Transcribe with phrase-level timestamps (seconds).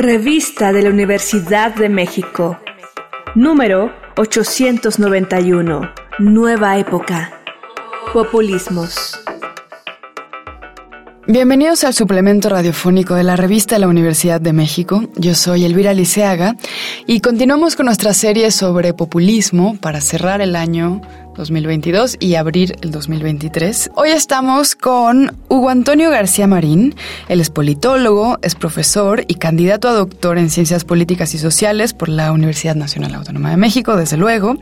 [0.00, 2.58] Revista de la Universidad de México.
[3.34, 5.92] Número 891.
[6.20, 7.30] Nueva época.
[8.10, 9.20] Populismos.
[11.26, 15.02] Bienvenidos al suplemento radiofónico de la revista la Universidad de México.
[15.16, 16.56] Yo soy Elvira Liceaga
[17.06, 21.02] y continuamos con nuestra serie sobre populismo para cerrar el año
[21.36, 23.90] 2022 y abrir el 2023.
[23.94, 26.94] Hoy estamos con Hugo Antonio García Marín.
[27.28, 32.08] Él es politólogo, es profesor y candidato a doctor en Ciencias Políticas y Sociales por
[32.08, 34.56] la Universidad Nacional Autónoma de México, desde luego.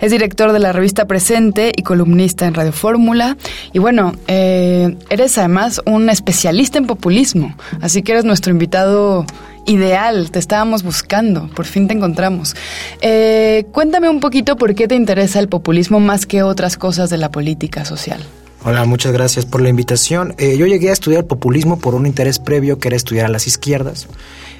[0.00, 3.36] Es director de la revista Presente y columnista en Radio Fórmula.
[3.72, 9.26] Y bueno, eh, eres además un especialista en populismo, así que eres nuestro invitado
[9.66, 12.54] ideal, te estábamos buscando, por fin te encontramos.
[13.00, 17.18] Eh, cuéntame un poquito por qué te interesa el populismo más que otras cosas de
[17.18, 18.22] la política social.
[18.64, 20.34] Hola, muchas gracias por la invitación.
[20.38, 23.48] Eh, yo llegué a estudiar populismo por un interés previo que era estudiar a las
[23.48, 24.06] izquierdas.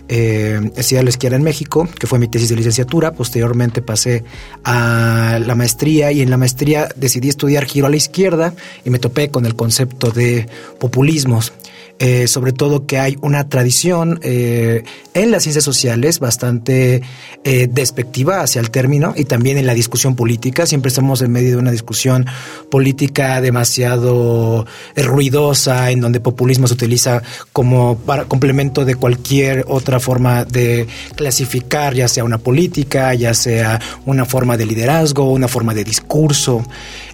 [0.08, 3.12] Eh, estudié la izquierda en México, que fue mi tesis de licenciatura.
[3.12, 4.24] Posteriormente pasé
[4.64, 8.98] a la maestría y en la maestría decidí estudiar giro a la izquierda y me
[8.98, 10.48] topé con el concepto de
[10.80, 11.52] populismos.
[11.98, 14.82] Eh, sobre todo que hay una tradición eh,
[15.14, 17.02] en las ciencias sociales bastante
[17.44, 20.66] eh, despectiva hacia el término y también en la discusión política.
[20.66, 22.26] Siempre estamos en medio de una discusión
[22.70, 30.44] política demasiado ruidosa, en donde populismo se utiliza como para complemento de cualquier otra forma
[30.44, 35.84] de clasificar, ya sea una política, ya sea una forma de liderazgo, una forma de
[35.84, 36.64] discurso.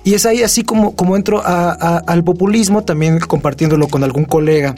[0.08, 4.74] Y es ahí así como, como entro al populismo, también compartiéndolo con algún colega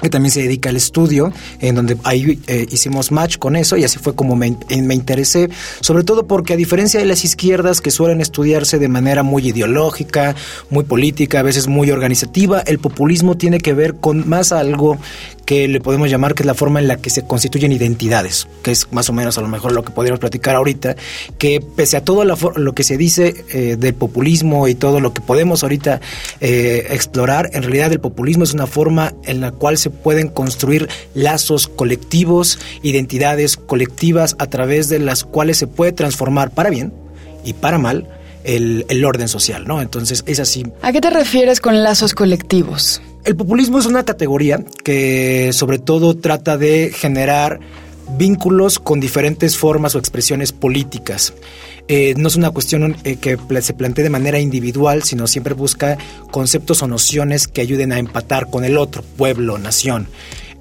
[0.00, 3.84] que también se dedica al estudio, en donde ahí eh, hicimos match con eso y
[3.84, 5.48] así fue como me, me, interesé,
[5.80, 10.34] sobre todo porque a diferencia de las izquierdas que suelen estudiarse de manera muy ideológica,
[10.70, 14.98] muy política, a veces muy organizativa, el populismo tiene que ver con más algo
[15.44, 18.70] que le podemos llamar que es la forma en la que se constituyen identidades, que
[18.70, 20.96] es más o menos a lo mejor lo que podríamos platicar ahorita,
[21.38, 25.20] que pese a todo lo que se dice eh, del populismo y todo lo que
[25.20, 26.00] podemos ahorita
[26.40, 30.88] eh, explorar, en realidad el populismo es una forma en la cual se pueden construir
[31.14, 36.92] lazos colectivos, identidades colectivas a través de las cuales se puede transformar para bien
[37.44, 38.08] y para mal
[38.44, 39.82] el, el orden social, ¿no?
[39.82, 40.64] Entonces es así.
[40.82, 43.02] ¿A qué te refieres con lazos colectivos?
[43.24, 47.60] El populismo es una categoría que sobre todo trata de generar
[48.18, 51.32] vínculos con diferentes formas o expresiones políticas.
[51.94, 55.98] Eh, no es una cuestión eh, que se plantee de manera individual, sino siempre busca
[56.30, 60.08] conceptos o nociones que ayuden a empatar con el otro, pueblo, nación.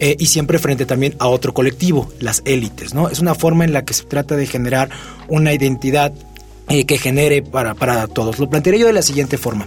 [0.02, 3.08] Eh, y siempre frente también a otro colectivo, las élites, ¿no?
[3.08, 4.90] Es una forma en la que se trata de generar
[5.30, 6.12] una identidad
[6.68, 8.38] que genere para, para, todos.
[8.40, 9.66] Lo plantearé yo de la siguiente forma.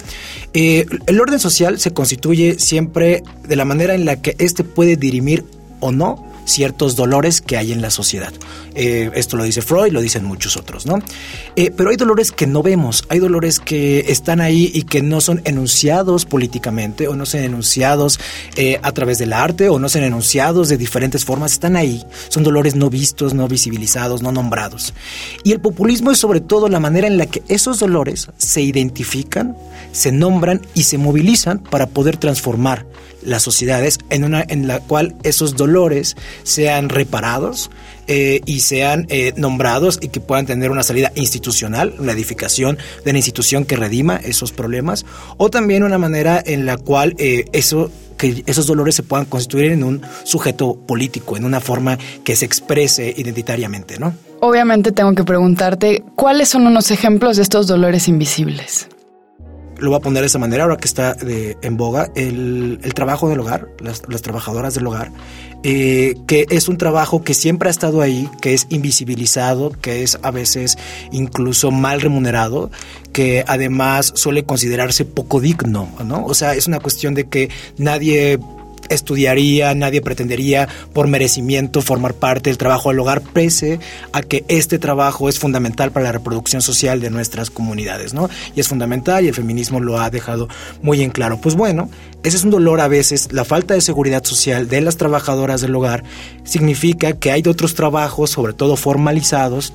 [0.52, 5.44] el orden social se constituye siempre de la manera en la que éste puede dirimir
[5.80, 8.32] o no ciertos dolores que hay en la sociedad.
[8.74, 10.98] Eh, esto lo dice Freud, lo dicen muchos otros, ¿no?
[11.56, 15.20] Eh, pero hay dolores que no vemos, hay dolores que están ahí y que no
[15.20, 18.18] son enunciados políticamente o no son enunciados
[18.56, 22.04] eh, a través del arte o no son enunciados de diferentes formas, están ahí.
[22.28, 24.94] Son dolores no vistos, no visibilizados, no nombrados.
[25.44, 29.56] Y el populismo es sobre todo la manera en la que esos dolores se identifican,
[29.92, 32.86] se nombran y se movilizan para poder transformar
[33.24, 37.70] las sociedades en una en la cual esos dolores sean reparados
[38.06, 43.10] eh, y sean eh, nombrados y que puedan tener una salida institucional, una edificación de
[43.10, 45.06] una institución que redima esos problemas,
[45.38, 49.72] o también una manera en la cual eh, eso que esos dolores se puedan constituir
[49.72, 54.14] en un sujeto político, en una forma que se exprese identitariamente, ¿no?
[54.40, 58.88] Obviamente tengo que preguntarte, ¿cuáles son unos ejemplos de estos dolores invisibles?
[59.84, 63.40] Lo voy a poner de esa manera, ahora que está en boga, el, trabajo del
[63.40, 65.12] hogar, las, trabajadoras del hogar,
[65.62, 70.18] eh, que es un trabajo que siempre ha estado ahí, que es invisibilizado, que es
[70.22, 70.78] a veces
[71.12, 72.70] incluso mal remunerado,
[73.12, 76.24] que además suele considerarse poco digno, ¿no?
[76.24, 78.38] O sea, es una cuestión de que nadie
[78.88, 83.78] estudiaría, nadie pretendería por merecimiento formar parte del trabajo del hogar, pese
[84.12, 88.28] a que este trabajo es fundamental para la reproducción social de nuestras comunidades, ¿no?
[88.54, 90.48] Y es fundamental y el feminismo lo ha dejado
[90.82, 91.40] muy en claro.
[91.40, 91.88] Pues bueno,
[92.22, 95.74] ese es un dolor a veces, la falta de seguridad social de las trabajadoras del
[95.74, 96.04] hogar
[96.44, 99.72] significa que hay otros trabajos, sobre todo formalizados,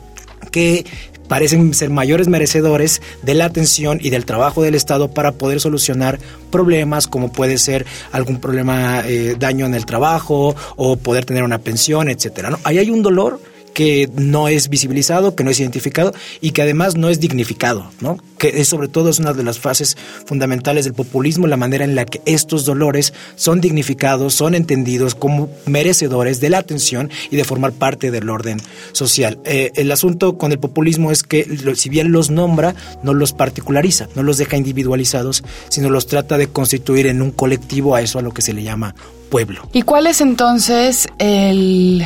[0.52, 0.86] que
[1.30, 6.20] parecen ser mayores merecedores de la atención y del trabajo del Estado para poder solucionar
[6.52, 11.60] problemas como puede ser algún problema, eh, daño en el trabajo o poder tener una
[11.60, 12.50] pensión, etcétera.
[12.50, 12.60] ¿no?
[12.66, 13.40] Ahí hay un dolor
[13.80, 18.18] que no es visibilizado, que no es identificado y que además no es dignificado, ¿no?
[18.38, 19.96] Que es, sobre todo es una de las fases
[20.26, 25.50] fundamentales del populismo, la manera en la que estos dolores son dignificados, son entendidos como
[25.66, 28.60] merecedores de la atención y de formar parte del orden
[28.92, 29.40] social.
[29.46, 34.10] Eh, el asunto con el populismo es que si bien los nombra, no los particulariza,
[34.14, 38.24] no los deja individualizados, sino los trata de constituir en un colectivo a eso a
[38.24, 38.94] lo que se le llama
[39.30, 39.70] pueblo.
[39.72, 42.04] ¿Y cuál es entonces el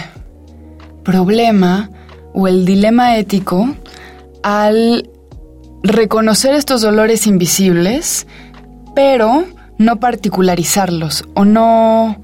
[1.03, 1.89] problema
[2.33, 3.75] o el dilema ético
[4.41, 5.09] al
[5.83, 8.25] reconocer estos dolores invisibles,
[8.95, 9.45] pero
[9.77, 12.17] no particularizarlos o no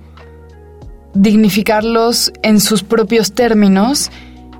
[1.14, 4.12] dignificarlos en sus propios términos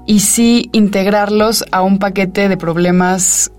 [0.06, 3.52] y sí integrarlos a un paquete de problemas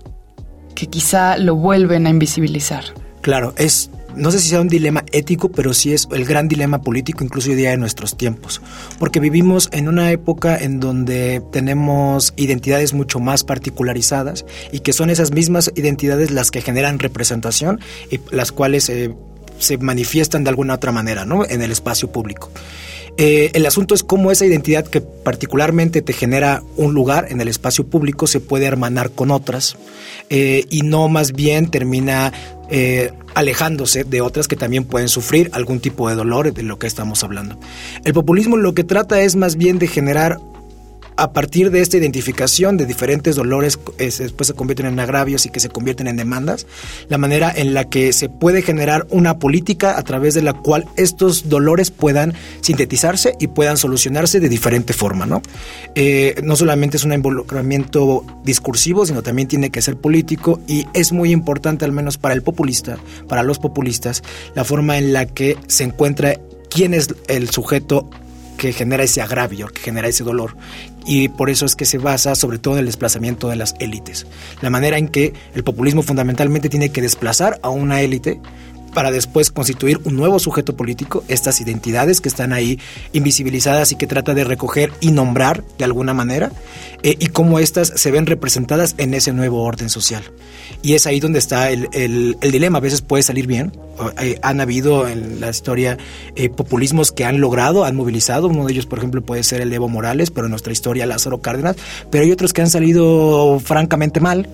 [0.75, 2.83] que quizá lo vuelven a invisibilizar.
[3.21, 6.81] Claro, es no sé si sea un dilema ético, pero sí es el gran dilema
[6.81, 8.61] político, incluso hoy día de nuestros tiempos.
[8.99, 15.09] Porque vivimos en una época en donde tenemos identidades mucho más particularizadas y que son
[15.09, 17.79] esas mismas identidades las que generan representación
[18.09, 19.13] y las cuales eh,
[19.59, 21.45] se manifiestan de alguna otra manera ¿no?
[21.45, 22.49] en el espacio público.
[23.17, 27.49] Eh, el asunto es cómo esa identidad que particularmente te genera un lugar en el
[27.49, 29.75] espacio público se puede hermanar con otras
[30.29, 32.31] eh, y no más bien termina
[33.33, 37.23] alejándose de otras que también pueden sufrir algún tipo de dolor de lo que estamos
[37.23, 37.57] hablando.
[38.03, 40.39] El populismo lo que trata es más bien de generar
[41.17, 45.59] a partir de esta identificación de diferentes dolores después se convierten en agravios y que
[45.59, 46.67] se convierten en demandas,
[47.09, 50.85] la manera en la que se puede generar una política a través de la cual
[50.97, 55.41] estos dolores puedan sintetizarse y puedan solucionarse de diferente forma, ¿no?
[55.95, 61.11] Eh, no solamente es un involucramiento discursivo, sino también tiene que ser político y es
[61.11, 62.97] muy importante, al menos para el populista,
[63.27, 64.23] para los populistas,
[64.55, 66.35] la forma en la que se encuentra
[66.69, 68.09] quién es el sujeto
[68.61, 70.55] que genera ese agravio, que genera ese dolor.
[71.07, 74.27] Y por eso es que se basa sobre todo en el desplazamiento de las élites.
[74.61, 78.39] La manera en que el populismo fundamentalmente tiene que desplazar a una élite
[78.93, 82.79] para después constituir un nuevo sujeto político, estas identidades que están ahí
[83.13, 86.51] invisibilizadas y que trata de recoger y nombrar de alguna manera,
[87.03, 90.23] eh, y cómo estas se ven representadas en ese nuevo orden social.
[90.83, 93.71] Y es ahí donde está el, dilema, a veces puede salir bien,
[94.19, 95.97] eh, han habido en la historia
[96.35, 99.69] eh, populismos que han logrado, han movilizado, uno de ellos por ejemplo puede ser el
[99.69, 101.75] de Evo Morales, pero en nuestra historia Lázaro Cárdenas,
[102.09, 104.47] pero hay otros que han salido francamente mal,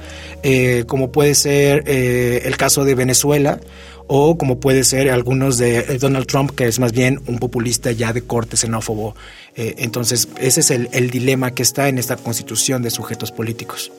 [0.87, 3.59] como puede ser el caso de Venezuela,
[4.07, 7.91] o como puede ser algunos de eh, Donald Trump, que es más bien un populista
[7.91, 9.15] ya de corte xenófobo.
[9.55, 13.91] Eh, entonces, ese es el, el dilema que está en esta constitución de sujetos políticos.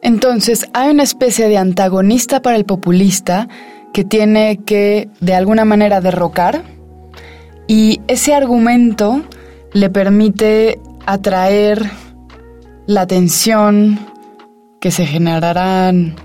[0.00, 3.48] Entonces, hay una especie de antagonista para el populista
[3.92, 6.62] que tiene que, de alguna manera, derrocar,
[7.66, 9.22] y ese argumento
[9.72, 11.90] le permite atraer
[12.86, 13.98] la atención
[14.80, 16.16] que se generarán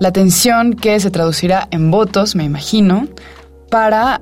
[0.00, 3.06] la tensión que se traducirá en votos, me imagino,
[3.70, 4.20] para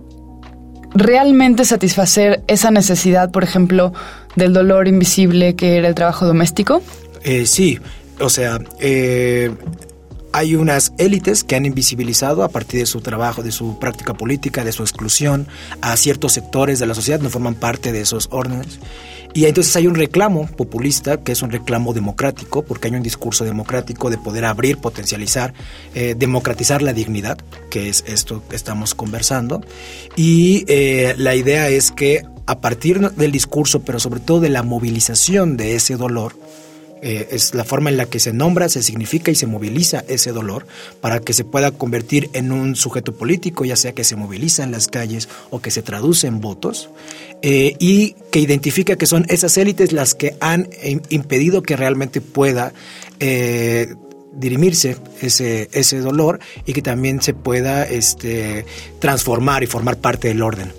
[0.93, 3.95] realmente satisfacer esa necesidad, por ejemplo,
[4.37, 6.83] del dolor invisible que era el trabajo doméstico?
[7.23, 7.79] Eh, sí,
[8.19, 9.51] o sea, eh,
[10.33, 14.65] hay unas élites que han invisibilizado a partir de su trabajo, de su práctica política,
[14.65, 15.47] de su exclusión
[15.81, 18.81] a ciertos sectores de la sociedad, no forman parte de esos órdenes.
[19.39, 23.45] Y entonces hay un reclamo populista, que es un reclamo democrático, porque hay un discurso
[23.45, 25.55] democrático de poder abrir, potencializar,
[25.95, 27.39] eh, democratizar la dignidad,
[27.71, 29.61] que es esto que estamos conversando.
[30.17, 34.65] Y eh, la idea es que a partir del discurso, pero sobre todo de la
[34.65, 36.35] movilización de ese dolor,
[37.03, 40.33] eh, es la forma en la que se nombra, se significa y se moviliza ese
[40.33, 40.67] dolor
[41.01, 44.73] para que se pueda convertir en un sujeto político, ya sea que se moviliza en
[44.73, 46.91] las calles o que se traduce en votos,
[47.43, 50.69] eh, y que identifica que son esas élites las que han
[51.09, 52.73] impedido que realmente pueda
[53.21, 53.95] eh,
[54.33, 58.65] dirimirse ese, ese dolor y que también se pueda este,
[58.99, 60.73] transformar y formar parte del orden.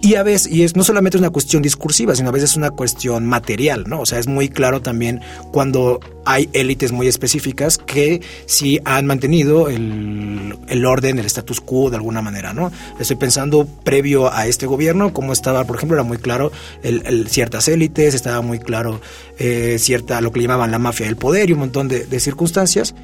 [0.00, 2.56] Y a veces, y es no solamente es una cuestión discursiva, sino a veces es
[2.56, 4.00] una cuestión material, ¿no?
[4.00, 9.68] O sea, es muy claro también cuando hay élites muy específicas que sí han mantenido
[9.68, 12.70] el, el, orden, el status quo de alguna manera, ¿no?
[13.00, 16.52] Estoy pensando previo a este gobierno, cómo estaba, por ejemplo, era muy claro
[16.84, 19.00] el, ciertas élites, estaba muy claro
[19.38, 22.94] eh, cierta, lo que llamaban la mafia del poder y un montón de, de circunstancias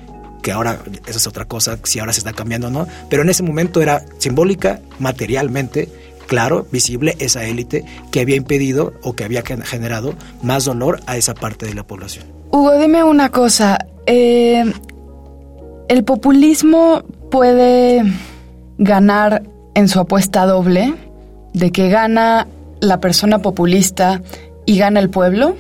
[0.42, 3.30] que ahora esa es otra cosa, si ahora se está cambiando o no, pero en
[3.30, 5.88] ese momento era simbólica, materialmente,
[6.26, 11.34] claro, visible esa élite que había impedido o que había generado más dolor a esa
[11.34, 12.24] parte de la población.
[12.50, 13.78] Hugo, dime una cosa.
[14.06, 14.64] Eh,
[15.88, 18.02] ¿El populismo puede
[18.78, 19.42] ganar
[19.74, 20.94] en su apuesta doble?
[21.52, 22.46] De que gana
[22.80, 24.22] la persona populista
[24.66, 25.56] y gana el pueblo?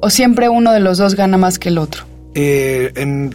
[0.00, 2.04] ¿O siempre uno de los dos gana más que el otro?
[2.34, 3.34] Eh, en,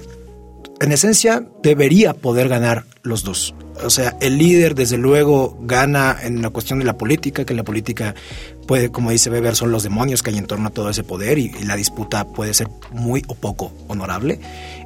[0.80, 3.54] en esencia, debería poder ganar los dos.
[3.84, 7.64] O sea, el líder desde luego gana en la cuestión de la política, que la
[7.64, 8.16] política
[8.68, 11.38] puede, como dice Weber, son los demonios que hay en torno a todo ese poder
[11.38, 14.40] y, la disputa puede ser muy o poco honorable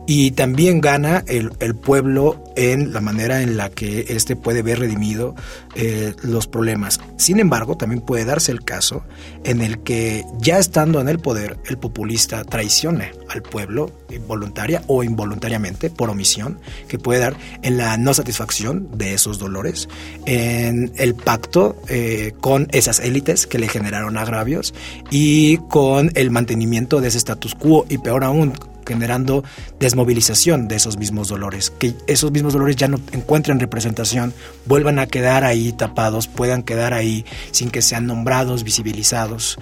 [0.05, 4.79] y también gana el, el, pueblo en la manera en la que éste puede ver
[4.79, 5.35] redimido
[5.75, 6.99] eh, los problemas.
[7.17, 9.03] Sin embargo, también puede darse el caso
[9.43, 13.91] en el que ya estando en el poder, el populista traicione al pueblo
[14.27, 19.89] voluntaria o involuntariamente, por omisión, que puede dar en la no satisfacción de esos dolores,
[20.25, 24.73] en el pacto eh, con esas élites que le generaron agravios
[25.11, 28.53] y con el mantenimiento de ese status quo y peor aún,
[28.87, 29.43] generando
[29.79, 34.33] desmovilización de esos mismos dolores, que esos mismos dolores ya no encuentren representación,
[34.65, 39.59] vuelvan a quedar ahí tapados, puedan quedar ahí sin que sean nombrados, visibilizados.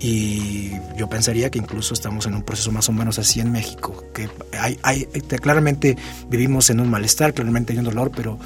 [0.00, 4.02] Y yo pensaría que incluso estamos en un proceso más o menos así en México,
[4.12, 4.28] que
[4.58, 5.04] hay, hay,
[5.40, 5.96] claramente
[6.28, 8.36] vivimos en un malestar, claramente hay un dolor, pero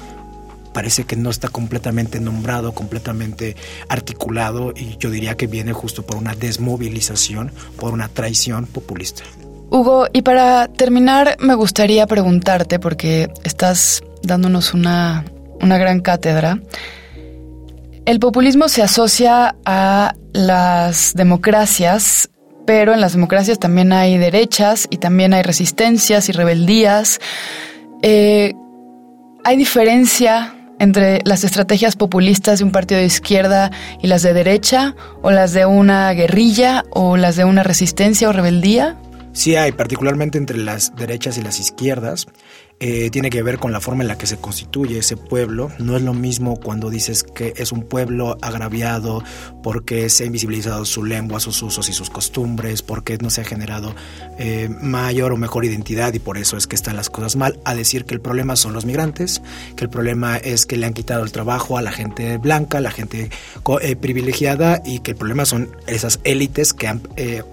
[0.77, 3.55] parece que no está completamente nombrado, completamente
[3.89, 9.23] articulado y yo diría que viene justo por una desmovilización, por una traición populista.
[9.71, 15.25] Hugo, y para terminar me gustaría preguntarte, porque estás dándonos una,
[15.61, 16.59] una gran cátedra,
[18.05, 22.29] el populismo se asocia a las democracias,
[22.67, 27.19] pero en las democracias también hay derechas y también hay resistencias y rebeldías.
[28.03, 28.53] Eh,
[29.43, 34.95] ¿Hay diferencia entre las estrategias populistas de un partido de izquierda y las de derecha,
[35.21, 38.97] o las de una guerrilla, o las de una resistencia o rebeldía?
[39.33, 42.27] Sí hay, particularmente entre las derechas y las izquierdas.
[42.79, 45.71] Eh, tiene que ver con la forma en la que se constituye ese pueblo.
[45.79, 49.23] No es lo mismo cuando dices que es un pueblo agraviado
[49.63, 53.45] porque se ha invisibilizado su lengua, sus usos y sus costumbres, porque no se ha
[53.45, 53.95] generado
[54.37, 57.73] eh, mayor o mejor identidad y por eso es que están las cosas mal, a
[57.73, 59.41] decir que el problema son los migrantes,
[59.75, 62.81] que el problema es que le han quitado el trabajo a la gente blanca, a
[62.81, 63.31] la gente
[63.81, 67.01] eh, privilegiada y que el problema son esas élites que han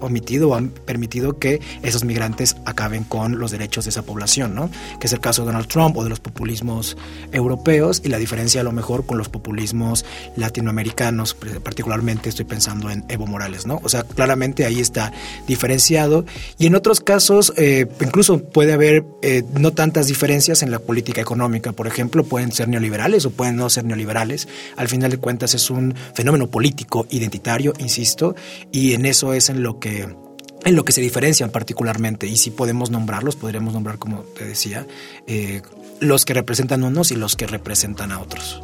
[0.01, 4.69] omitido o han permitido que esos migrantes acaben con los derechos de esa población, ¿no?
[5.15, 6.97] El caso de Donald Trump o de los populismos
[7.31, 10.05] europeos y la diferencia a lo mejor con los populismos
[10.35, 13.79] latinoamericanos, particularmente estoy pensando en Evo Morales, ¿no?
[13.83, 15.11] O sea, claramente ahí está
[15.47, 16.25] diferenciado
[16.57, 21.21] y en otros casos eh, incluso puede haber eh, no tantas diferencias en la política
[21.21, 25.53] económica, por ejemplo, pueden ser neoliberales o pueden no ser neoliberales, al final de cuentas
[25.53, 28.35] es un fenómeno político identitario, insisto,
[28.71, 30.24] y en eso es en lo que
[30.65, 32.27] en lo que se diferencian particularmente.
[32.27, 34.85] Y si podemos nombrarlos, podríamos nombrar, como te decía,
[35.27, 35.61] eh,
[36.01, 38.61] los que representan unos y los que representan a otros.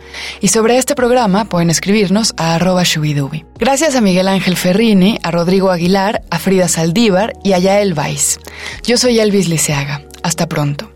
[0.40, 3.44] Y sobre este programa pueden escribirnos a arroba shubidubi.
[3.56, 8.40] Gracias a Miguel Ángel Ferrini, a Rodrigo Aguilar, a Frida Saldívar y a Yael Weiss.
[8.82, 10.02] Yo soy Elvis Liceaga.
[10.24, 10.95] Hasta pronto.